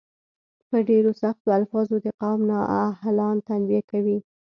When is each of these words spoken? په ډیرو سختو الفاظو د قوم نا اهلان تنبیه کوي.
په 0.69 0.77
ډیرو 0.89 1.11
سختو 1.21 1.47
الفاظو 1.57 1.95
د 2.05 2.07
قوم 2.21 2.39
نا 2.49 2.59
اهلان 2.89 3.35
تنبیه 3.47 3.81
کوي. 3.91 4.17